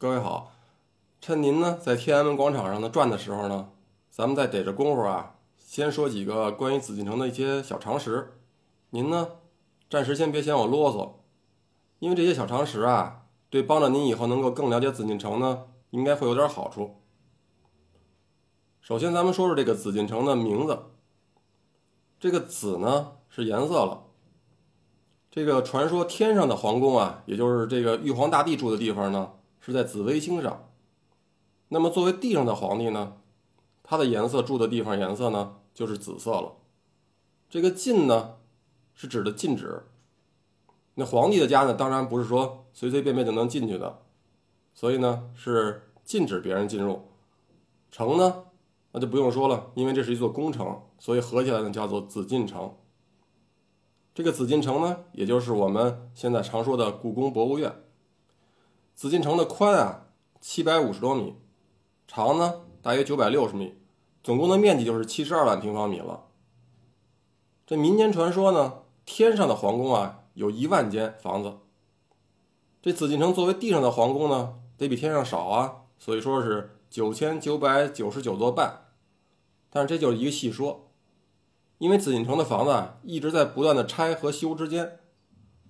[0.00, 0.52] 各位好，
[1.20, 3.68] 趁您呢在天安门广场上呢转的时候呢，
[4.08, 8.32] 咱们再逮着功夫啊，先说几个关于紫禁城的一些小常识。
[8.88, 9.32] 您呢
[9.90, 11.20] 暂时先别嫌我啰嗦，
[11.98, 17.02] 因为这些小常识啊，对帮着您以后能够更了解紫禁城呢，应该会有点好处。
[18.80, 20.78] 首先，咱们说说这个紫禁城的名字，
[22.18, 24.04] 这个紫呢是颜色了。
[25.30, 29.32] 这个传说天上的皇宫啊，也就是这个玉皇大帝住的地方呢。
[29.60, 30.70] 是在紫微星上，
[31.68, 33.18] 那么作为地上的皇帝呢，
[33.82, 36.54] 他的颜色住的地方颜色呢就是紫色了。
[37.48, 38.36] 这个禁呢
[38.94, 39.84] 是指的禁止。
[40.94, 44.02] 那皇帝的家呢，当然不是说随随便便就能进去的，
[44.74, 47.02] 所以呢是禁止别人进入。
[47.90, 48.44] 城呢
[48.92, 52.74] 那就不用说了，因为这是一座宫城，所以合起来呢叫做紫禁城。
[54.14, 57.72] 这个紫禁城呢，也就是我们现在常说的故宫博物院。
[59.00, 60.08] 紫禁城的宽啊
[60.42, 61.34] 七百五十多米，
[62.06, 63.72] 长呢大约九百六十米，
[64.22, 66.26] 总共的面积就是七十二万平方米了。
[67.66, 71.60] 这民间传说呢，天上的皇宫啊有一万间房子，
[72.82, 78.88] 这紫禁城作为地上的皇宫呢，得比天上少啊，所以说是九千九百九十九座半。
[79.70, 80.90] 但是这就是一个细说，
[81.78, 84.98] 因为紫禁城的房子啊一直在不断的拆和修之间，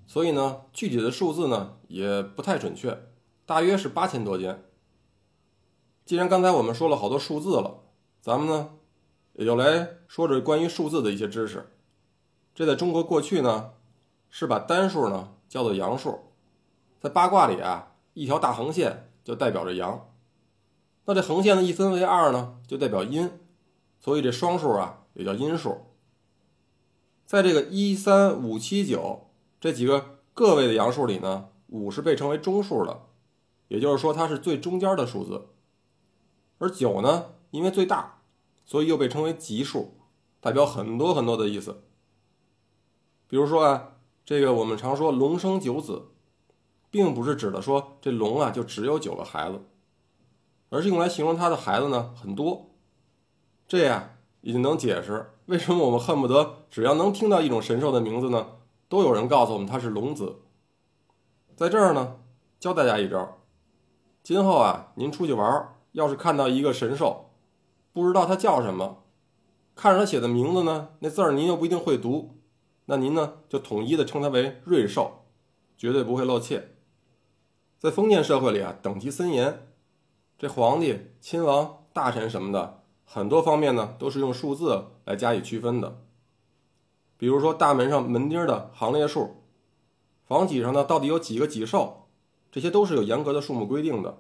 [0.08, 3.06] 所以呢具体的数字呢也不太准确。
[3.50, 4.62] 大约是八千多间。
[6.04, 7.80] 既然刚才我们说了好多数字了，
[8.20, 8.74] 咱们呢
[9.32, 11.68] 也就来说说关于数字的一些知识。
[12.54, 13.72] 这在中国过去呢
[14.28, 16.20] 是把单数呢叫做阳数，
[17.00, 20.08] 在八卦里啊，一条大横线就代表着阳。
[21.06, 23.32] 那这横线呢一分为二呢，就代表阴，
[23.98, 25.86] 所以这双数啊也叫阴数。
[27.26, 33.06] 在这个一三五七九这几个个位的阳数里呢，五是被称为中数的。
[33.70, 35.46] 也就是说，它是最中间的数字，
[36.58, 38.20] 而九呢，因为最大，
[38.66, 39.94] 所以又被称为吉数，
[40.41, 41.84] 代表很多很多的意思。
[43.28, 43.92] 比如说啊，
[44.25, 46.08] 这个我们常说“龙生九子”，
[46.91, 49.60] 并不是指的说这龙啊就只有九个孩子，
[50.70, 52.70] 而是用来形容他的孩子呢很多。
[53.69, 58.48] 这样也就能解释为什么我们恨不得只要能听到一种神兽的名字呢，
[58.88, 60.41] 都有人告诉我们它是龙子。
[61.54, 62.16] 在这儿呢，
[62.58, 63.37] 教大家一招。
[64.22, 67.31] 今后啊，您出去玩，要是看到一个神兽，
[67.92, 69.04] 不知道它叫什么，
[69.75, 72.36] 看着它写的名字呢，那字儿您又不一定会读，
[72.84, 75.25] 那您呢就统一的称它为瑞兽，
[75.76, 76.76] 绝对不会露怯。
[77.78, 79.66] 在封建社会里啊，等级森严，
[80.38, 86.02] 这皇帝、亲王、大臣什么的，很多方面呢都是用数字来加以区分的。
[87.16, 89.42] 比如说大门上门钉的行列数，
[90.26, 92.00] 房脊上呢到底有几个脊兽。
[92.50, 94.19] 这些都是有严格的数目规定的，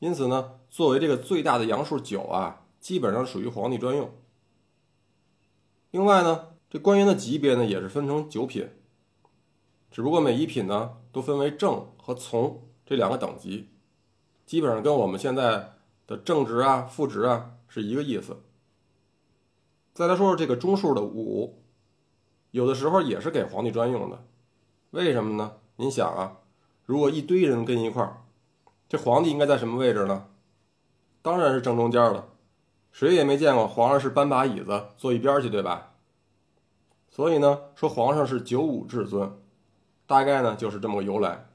[0.00, 4.10] 因此呢，作为这个最大的阳数九啊，基本上属于皇帝专用。
[5.92, 8.68] 另外呢，这官员的级别呢也是分成九品，
[9.92, 13.68] 只不过每一品呢都分为正和从这两个等级，
[14.44, 15.74] 基本上跟我们现在
[16.08, 18.42] 的正职啊、副职啊是一个意思。
[19.94, 21.62] 再来说说这个中数的五，
[22.50, 24.26] 有的时候也是给皇帝专用的，
[24.90, 25.58] 为什么呢？
[25.76, 26.38] 您想啊。
[26.84, 28.22] 如果一堆人跟一块儿，
[28.88, 30.26] 这皇帝应该在什么位置呢？
[31.22, 32.28] 当然是正中间了。
[32.90, 35.94] 谁也没见过皇上是搬把椅子坐一边去，对吧？
[37.08, 39.38] 所以呢，说皇上是九五至尊，
[40.06, 41.46] 大概呢就是这么个由来。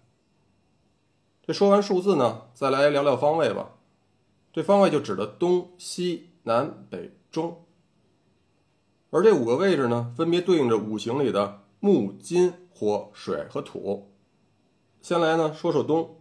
[1.43, 3.71] 这说完数字呢，再来聊聊方位吧。
[4.51, 7.63] 这方位就指的东西南北中，
[9.11, 14.11] 而这五个位置呢，分别对应着五行里的木、金、火、水和土。
[15.07, 16.17] 先来呢，说说东，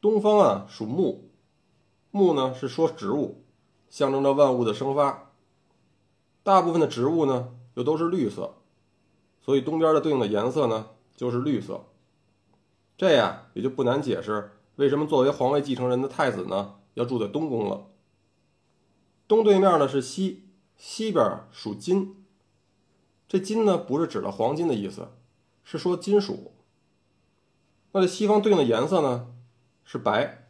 [0.00, 1.28] 东方啊属木，
[2.12, 3.42] 木呢是说植物，
[3.88, 5.32] 象征着万物的生发。
[6.44, 8.54] 大部分的植物呢又都是绿色，
[9.42, 11.86] 所以东边的对应的颜色呢就是绿色。
[12.96, 17.88] 这样也就不难解释为什么作为皇位继承人的太子呢要住在东宫了。
[19.26, 20.44] 东对面呢是西，
[20.76, 22.24] 西边属金，
[23.26, 25.08] 这金呢不是指的黄金的意思，
[25.64, 26.52] 是说金属。
[27.92, 29.32] 那这西方对应的颜色呢
[29.84, 30.46] 是白，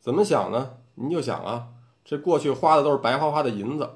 [0.00, 0.78] 怎么想呢？
[0.94, 1.68] 您就想啊，
[2.04, 3.90] 这过去花的都是白花花的银子，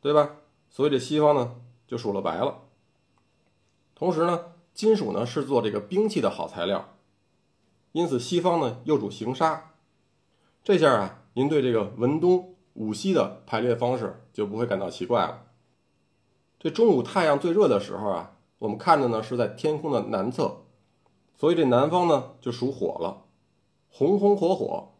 [0.00, 0.36] 对吧？
[0.70, 1.56] 所以这西方呢
[1.86, 2.62] 就属了白了。
[3.94, 6.94] 同时呢，金属呢是做这个兵器的好材料，
[7.92, 9.72] 因此西方呢又主行杀。
[10.64, 15.44] 这下啊，您对这个文东武西的排列方式就不会感到奇怪了。
[16.58, 20.62] 这中午太阳最热的时候啊，我们看的呢是在天空的南侧。
[21.36, 23.24] 所以这南方呢就属火了，
[23.88, 24.94] 红红火火，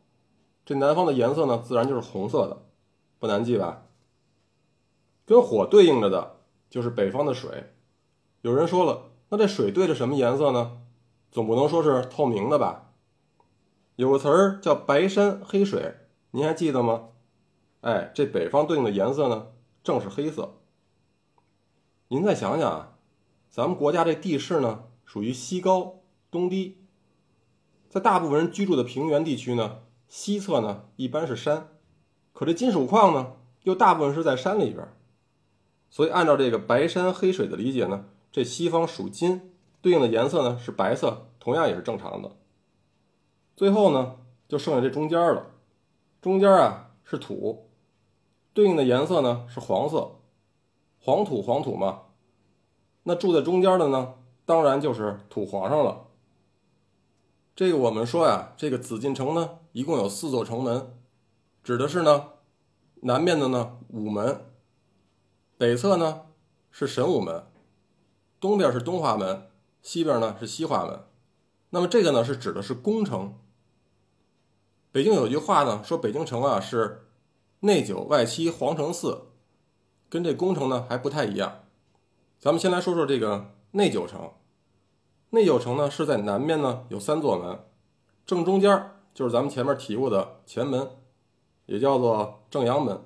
[0.65, 2.67] 这南方的颜色呢，自然就是红色的，
[3.19, 3.87] 不难记吧？
[5.25, 7.73] 跟火对应着的就是北方的水。
[8.43, 10.83] 有人说了，那这水对着什么颜色呢？
[11.33, 12.93] 总不能说是透明的吧？
[13.97, 15.97] 有个词儿叫“白山黑水”，
[16.33, 17.09] 您还记得吗？
[17.81, 19.49] 哎，这北方对应的颜色呢，
[19.83, 20.59] 正是黑色。
[22.09, 22.99] 您再想想啊，
[23.51, 26.01] 咱们国家这地势呢，属于西高
[26.37, 26.77] 东低，
[27.89, 31.69] 在大部分人居住的平原地区呢，西侧呢一般是山，
[32.35, 34.87] 可这金属矿呢，又大部分是在山里边，
[35.89, 42.33] 所以按照这个“白山黑水”的理解呢，这西方属金，对应的颜色呢是白色，同样也是正常的。
[43.57, 44.17] 最后呢，
[44.47, 45.47] 就剩下这中间了，
[46.21, 47.71] 中间啊是土，
[48.53, 50.13] 对应的颜色呢是黄色。
[50.99, 52.03] 黄土黄土嘛，
[53.05, 56.09] 那住在中间的呢，当然就是土皇上了。
[57.57, 60.95] 这个我们说呀，这个紫禁城呢，一共有四座城门，
[61.65, 62.33] 指的是呢，
[63.01, 64.45] 南面的呢午门，
[65.57, 66.27] 北侧呢
[66.71, 67.47] 是神武门，
[68.39, 69.49] 东边是东华门，
[69.81, 71.01] 西边呢是西华门。
[71.71, 73.39] 那么这个呢是指的是宫城。
[74.93, 77.09] 北京有句话呢，说北京城啊是
[77.61, 79.29] 内九外七皇城四。
[80.11, 81.65] 跟这宫城呢还不太一样，
[82.39, 84.31] 咱们先来说说这个内九城。
[85.31, 87.59] 内九城呢是在南面呢有三座门，
[88.25, 90.91] 正中间就是咱们前面提过的前门，
[91.67, 93.05] 也叫做正阳门。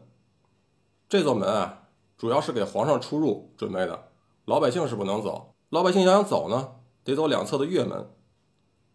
[1.09, 4.09] 这座门啊主要是给皇上出入准备的，
[4.45, 5.55] 老百姓是不能走。
[5.71, 8.11] 老百姓要想走呢，得走两侧的月门。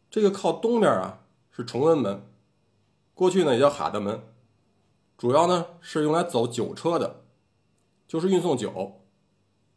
[0.10, 2.28] 这个靠东面啊是崇文门，
[3.14, 4.22] 过去呢也叫哈德门，
[5.18, 7.22] 主要呢是用来走酒车的。
[8.08, 9.02] 就是运送酒，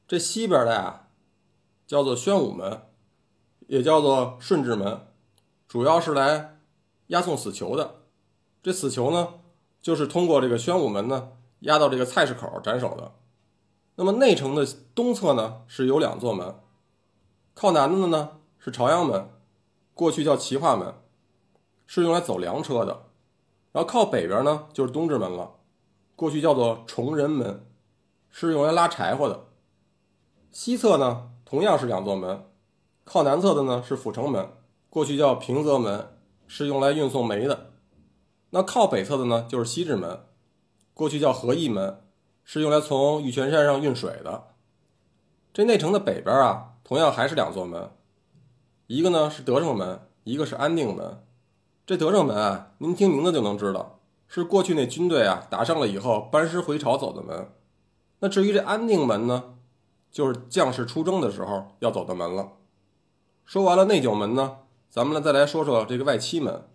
[0.06, 1.08] 这西边的呀，
[1.86, 2.82] 叫做宣武门，
[3.68, 5.06] 也叫做顺治门，
[5.68, 6.58] 主要是来
[7.06, 8.02] 押送死囚的。
[8.62, 9.34] 这死囚呢，
[9.80, 11.28] 就是通过这个宣武门呢，
[11.60, 13.12] 押到这个菜市口斩首的。
[13.94, 16.56] 那么内城的东侧呢，是有两座门，
[17.54, 19.30] 靠南的呢是朝阳门，
[19.94, 20.92] 过去叫齐化门，
[21.86, 23.04] 是用来走粮车的。
[23.70, 25.54] 然后靠北边呢，就是东直门了，
[26.16, 27.64] 过去叫做崇仁门。
[28.30, 29.46] 是用来拉柴火的。
[30.52, 32.44] 西侧呢，同样是两座门，
[33.10, 34.50] 靠南侧的呢是阜成门，
[34.90, 36.10] 过去叫平泽门，
[36.46, 37.70] 是用来运送煤的。
[38.50, 40.26] 那靠北侧的呢就是西直门，
[40.92, 42.02] 过去叫和义门，
[42.44, 44.48] 是用来从玉泉山上运水的。
[45.54, 47.90] 这内城的北边啊，同样还是两座门，
[48.88, 51.24] 一个呢是德胜门，一个是安定门。
[51.86, 57.50] 这德胜门啊，您听名字就能知道，是过去那军队啊打胜了以后班师回朝走的门。
[58.18, 59.54] 那至于这安定门呢，
[60.10, 62.52] 就是将士出征的时候要走的门了。
[63.48, 64.58] 说完了内九门呢，
[64.90, 66.68] 咱们呢再来说说这个外七门。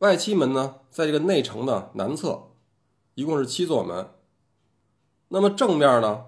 [0.00, 2.50] 外七门呢，在这个内城的南侧，
[3.14, 4.10] 一共是七座门。
[5.28, 6.26] 那么正面呢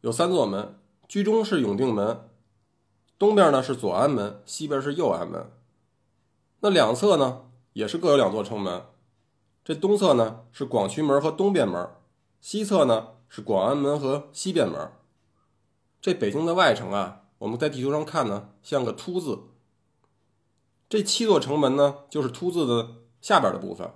[0.00, 2.28] 有三座门，居中是永定门，
[3.16, 5.52] 东边呢是左安门，西边是右安门。
[6.58, 7.44] 那两侧呢
[7.74, 8.86] 也是各有两座城门，
[9.64, 11.88] 这东侧呢是广渠门和东便门，
[12.40, 13.10] 西侧呢。
[13.28, 14.92] 是广安门和西便门。
[16.00, 19.40] 这北京的外城啊，我们在地图上看呢，像个凸字。
[20.88, 23.92] 这七座城门呢，就是凸字的下边的部分，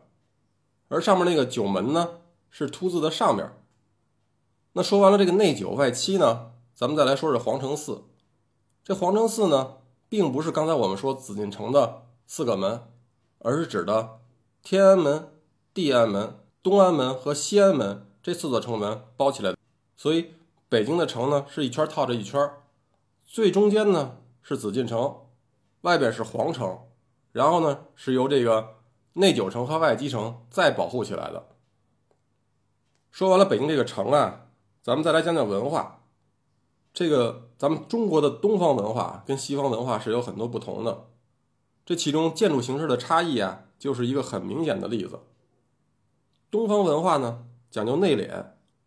[0.89, 2.21] 而上面那个九门呢，
[2.51, 3.53] 是凸字的上边。
[4.73, 8.05] 那说完了这个内九外七呢，咱们再来说说皇城四。
[8.83, 9.77] 这皇城四呢，
[10.09, 12.83] 并不是刚才我们说紫禁城的四个门，
[13.39, 14.21] 而是指的
[14.63, 15.33] 天安门、
[15.73, 18.07] 地安门、东安门和西安门。
[18.23, 19.55] 这四座城门包起来，
[19.97, 20.35] 所以
[20.69, 22.51] 北京的城呢是一圈套着一圈，
[23.31, 25.29] 最中间呢是紫禁城，
[25.83, 26.81] 外边是皇城，
[27.31, 28.79] 然后呢是由这个
[29.13, 31.47] 内九城和外基城再保护起来的。
[33.13, 34.49] 说完了北京这个城啊，
[34.83, 36.03] 咱们再来讲讲文化。
[36.93, 41.07] 这个咱们中国的东方文化跟西方文化是有很多不同的，
[41.87, 45.21] 这其中建筑形式的差异啊，就是一个很明显的例子。
[46.51, 47.47] 东方文化呢。
[47.71, 48.47] 讲究内敛，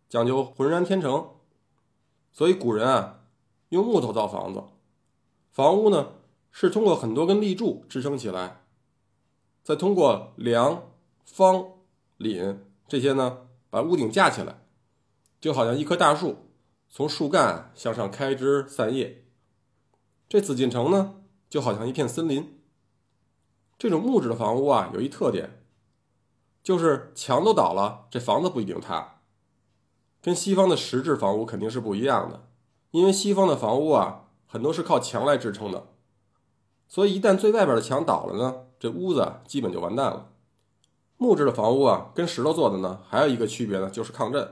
[0.10, 1.30] 讲究浑然天成，
[2.34, 3.22] 所以古人啊
[3.74, 4.64] 用木头造房子，
[5.50, 6.14] 房屋呢
[6.52, 8.62] 是通过很多根立柱支撑起来，
[9.64, 10.92] 再通过梁、
[11.26, 11.66] 方、
[12.20, 14.60] 檩这些呢把屋顶架起来，
[15.42, 16.38] 就好像一棵大树
[16.88, 19.26] 从树干向上开枝散叶。
[20.30, 21.16] 这紫禁城呢
[21.50, 22.60] 就好像一片森林。
[23.80, 25.60] 这种木质的房屋啊有一特点。
[26.62, 29.22] 就是墙都倒了，这房子不一定塌，
[30.22, 32.48] 跟西方的石质房屋肯定是不一样的。
[32.94, 35.88] 因为西方的房屋啊，很多是靠墙来支撑的，
[36.88, 40.30] 所以一旦最外边的墙倒了呢，这屋子基本就完蛋了。
[41.18, 44.48] 木质的房屋啊，跟石头做的呢，还有一个区别呢，就是抗震。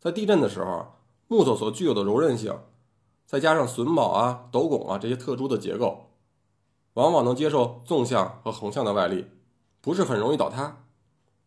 [0.00, 0.94] 在地震的时候，
[1.28, 2.58] 木头所具有的柔韧性，
[3.26, 6.12] 再加上榫卯啊、斗拱啊这些特殊的结构，
[6.94, 9.26] 往往能接受纵向和横向的外力，
[9.82, 10.86] 不是很容易倒塌。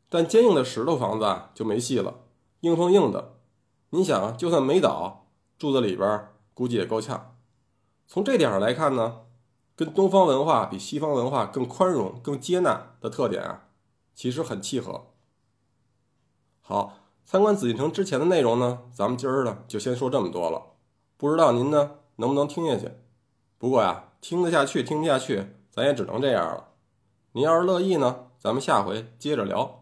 [0.10, 2.20] 但坚硬的石头房子啊就没戏了，
[2.60, 3.34] 硬碰硬的。
[3.90, 5.27] 你想啊，就算没倒，
[5.58, 7.36] 住在里边估计也够呛。
[8.08, 9.22] 从这点上来看呢，
[9.76, 13.66] 跟东方文化比西方文化更宽容、更接纳的特点啊。
[14.16, 15.08] 其实很契合。
[16.62, 20.62] 好，参观紫禁城之前的内容呢，咱们今儿呢就先说这么多了。
[21.18, 22.92] 不知道您呢能不能听下去？
[23.58, 26.70] 不过呀，听得下去听不下去，咱也只能这样了。
[27.34, 29.77] 您要是乐意呢，咱们下回接着聊。